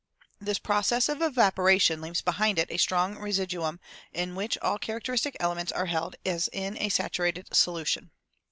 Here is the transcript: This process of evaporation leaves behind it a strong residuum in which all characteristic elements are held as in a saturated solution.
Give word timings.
This 0.39 0.57
process 0.57 1.07
of 1.09 1.21
evaporation 1.21 2.01
leaves 2.01 2.23
behind 2.23 2.57
it 2.57 2.71
a 2.71 2.77
strong 2.77 3.19
residuum 3.19 3.79
in 4.11 4.33
which 4.33 4.57
all 4.57 4.79
characteristic 4.79 5.37
elements 5.39 5.71
are 5.71 5.85
held 5.85 6.15
as 6.25 6.47
in 6.51 6.75
a 6.81 6.89
saturated 6.89 7.53
solution. 7.53 8.09